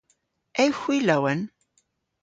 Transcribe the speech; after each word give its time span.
Ewgh 0.63 0.79
hwi 0.81 0.97
lowen? 1.03 1.41